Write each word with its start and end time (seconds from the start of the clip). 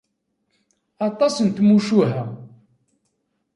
Aṭas 1.07 1.35
n 1.45 1.47
tmucuha. 1.55 2.23